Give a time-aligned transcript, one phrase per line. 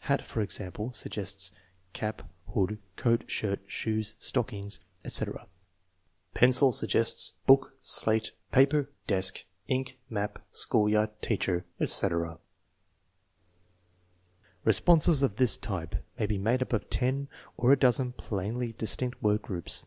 [0.00, 1.52] Hat, for example, suggests
[1.92, 5.46] cap, hood, coat, shirt, shoes, stockings, etc.
[6.34, 12.40] Pencil suggests book, slate, paper, desk, ink, map, school yard, teacher, etc.
[14.64, 19.22] Responses of this type may be made up of ten or a dozen plainly distinct
[19.22, 19.84] word groups.